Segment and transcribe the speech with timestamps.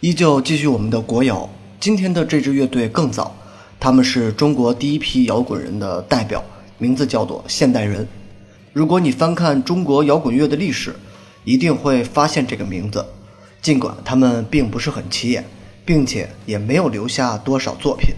[0.00, 1.46] 依旧继续我们的国谣。
[1.78, 3.36] 今天的这支乐队更早，
[3.78, 6.42] 他们是中国第一批摇滚人的代表，
[6.78, 8.08] 名字叫做现代人。
[8.72, 10.94] 如果你翻看中国摇滚乐的历史，
[11.44, 13.04] 一定会发现这个名字。
[13.60, 15.44] 尽管他们并不是很起眼，
[15.84, 18.14] 并且也没有留下多少作品，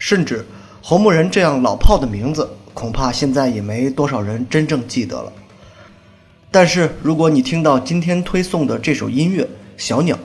[0.00, 0.44] 甚至
[0.82, 5.32] 红木人这样老炮的名字，恐怕现在也没多少人真正记得了。
[6.50, 9.44] 但是如果你听到今天推送的这首音乐
[9.76, 10.16] 《小鸟》，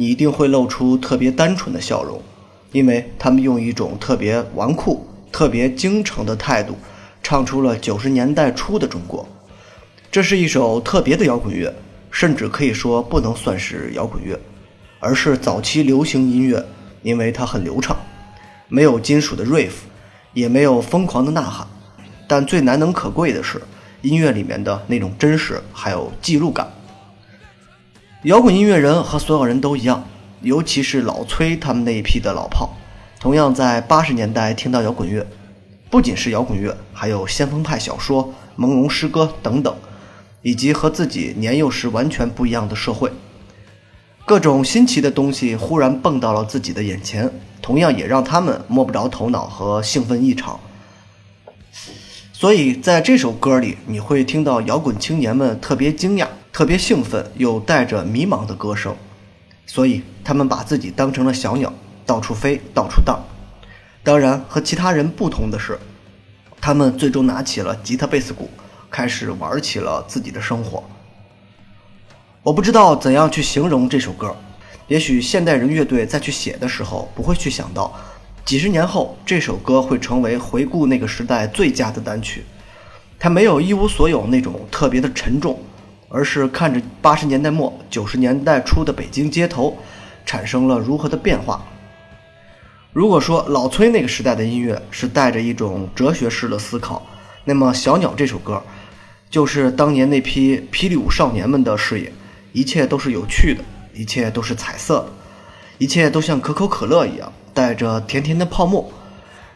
[0.00, 2.22] 你一定会露出特别单纯的笑容，
[2.70, 5.00] 因为他们用一种特别纨绔、
[5.32, 6.76] 特别京城的态度，
[7.20, 9.28] 唱出了九十年代初的中国。
[10.08, 11.74] 这是一首特别的摇滚乐，
[12.12, 14.38] 甚至可以说不能算是摇滚乐，
[15.00, 16.64] 而是早期流行音乐，
[17.02, 17.96] 因为它很流畅，
[18.68, 19.72] 没有金属的 riff，
[20.32, 21.66] 也没有疯狂的呐喊，
[22.28, 23.60] 但最难能可贵的是
[24.02, 26.72] 音乐里面的那种真实，还有记录感。
[28.24, 30.04] 摇滚音乐人和所有人都一样，
[30.42, 32.76] 尤其是老崔他们那一批的老炮，
[33.20, 35.24] 同样在八十年代听到摇滚乐，
[35.88, 39.72] 不仅是摇滚乐，还有先锋派小说、朦胧诗歌等等，
[40.42, 43.12] 以及和自己年幼时完全不一样的社会，
[44.26, 47.30] 各种新奇的东西忽然蹦到了自己的眼前，
[47.62, 50.58] 同样也让他们摸不着头脑和兴奋异常。
[52.32, 56.26] 所以在这首歌里，你会听到摇滚青年们特别惊讶。
[56.52, 58.96] 特别兴奋又带着迷茫的歌声，
[59.66, 61.72] 所以他们把自己当成了小鸟，
[62.04, 63.20] 到处飞，到处荡。
[64.02, 65.78] 当然，和其他人不同的是，
[66.60, 68.50] 他们最终拿起了吉他、贝斯、鼓，
[68.90, 70.82] 开始玩起了自己的生活。
[72.42, 74.34] 我不知道怎样去形容这首歌，
[74.86, 77.94] 也许现代人乐队在去写的时候，不会去想到，
[78.44, 82.44] 几十年后这首歌会成为回顾那个时代最佳的单曲。
[83.18, 85.60] 它没有一无所有那种特别的沉重。
[86.08, 89.76] 而是看着八十年代末九十年代初的北京街头，
[90.24, 91.62] 产生了如何的变化。
[92.92, 97.06] 如果说老崔那个时代的音乐是带着一种哲学式的思考，
[97.44, 98.62] 那么《小鸟》这首歌，
[99.30, 102.12] 就是当年那批霹雳舞少年们的视野，
[102.52, 105.08] 一切都是有趣的，一切都是彩色的，
[105.76, 108.90] 一切都像可口可乐一样，带着甜甜的泡沫，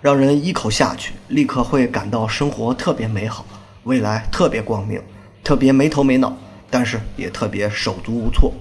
[0.02, 3.44] 让人一口下去，立刻会感到生活特别美好，
[3.84, 5.02] 未来特别光明。
[5.44, 6.36] 特别没头没脑，
[6.70, 8.52] 但是也特别手足无措。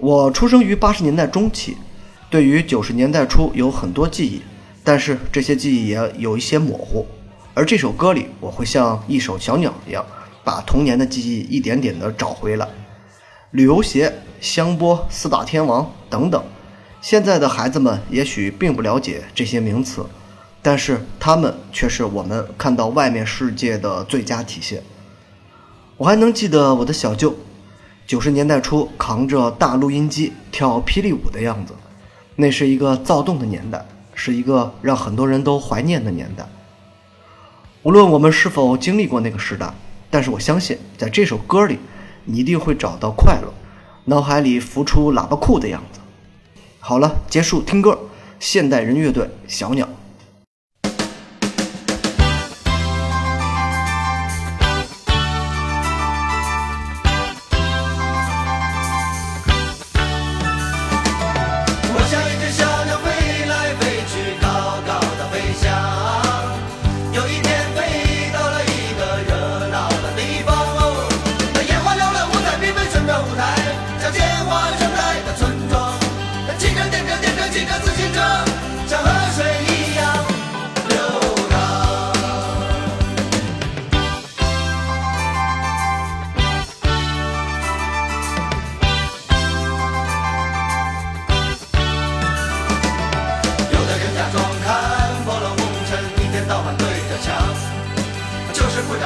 [0.00, 1.76] 我出生于八十年代中期，
[2.28, 4.42] 对于九十年代初有很多记忆，
[4.82, 7.06] 但是这些记忆也有一些模糊。
[7.54, 10.04] 而这首歌里，我会像一首小鸟一样，
[10.42, 12.66] 把童年的记忆一点点的找回来。
[13.50, 16.42] 旅游鞋、香波、四大天王等等，
[17.02, 20.06] 现在的孩子们也许并不了解这些名词，
[20.62, 24.82] 但是他们却是我们看到外面世界的最佳体现。
[26.02, 27.32] 我还能记得我的小舅，
[28.08, 31.74] 九十年代初扛着大录音机跳霹雳舞的样子，
[32.34, 36.44] 那是一个躁动的年代，是一个让很多人都怀念的年代。
[37.84, 39.72] 无论我们是否经历过那个时代，
[40.10, 41.78] 但是我相信，在这首歌里，
[42.24, 43.54] 你一定会找到快乐，
[44.06, 46.00] 脑海里浮出喇叭裤的样子。
[46.80, 47.96] 好了，结束听歌，
[48.40, 49.88] 现代人乐队小鸟。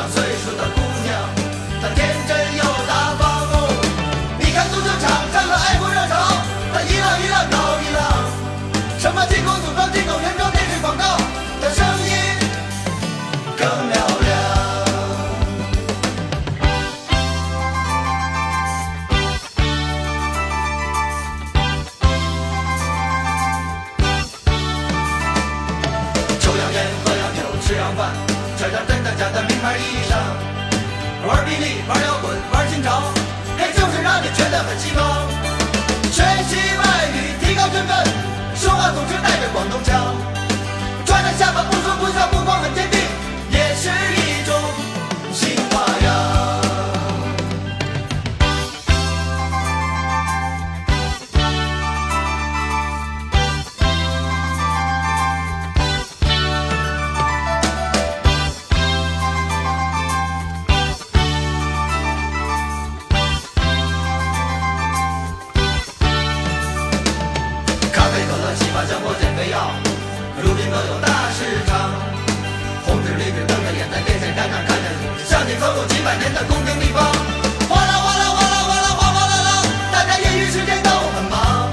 [0.09, 0.56] 最初
[28.67, 29.43] 穿上真的假的？
[29.43, 30.17] 名牌衣裳
[31.25, 33.13] 玩儿宾利玩儿摇滚玩儿心潮
[33.57, 34.99] 嘿就是让你觉得很奇葩。
[36.11, 36.86] 学习班
[68.77, 69.73] 法像我减肥药，
[70.37, 71.97] 如今都有大市场。
[72.85, 77.01] 红纸绿纸瞪着眼在电线杆上看着你，像你走过几百年的宫廷地方。
[77.73, 79.51] 哗啦哗啦哗啦哗啦哗哗啦啦，
[79.89, 81.73] 大家业余时间都很忙，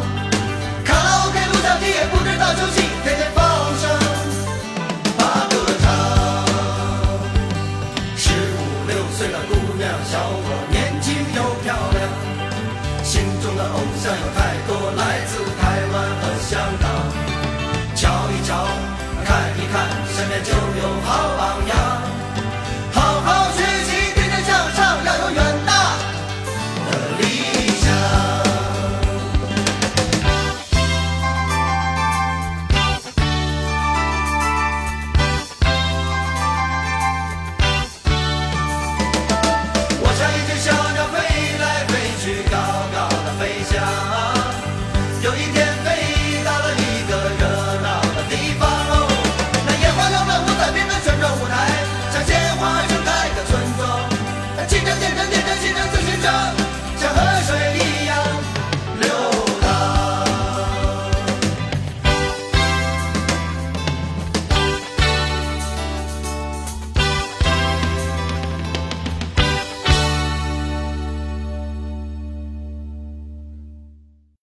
[0.88, 3.52] 卡拉 OK 录像机也不知道休息，天天放
[3.84, 3.84] 声
[5.20, 5.92] 把歌唱。
[8.16, 12.08] 十五六岁的姑娘小伙年轻又漂亮，
[13.04, 14.72] 心中的偶像有太多，
[20.42, 21.83] 就有好榜样。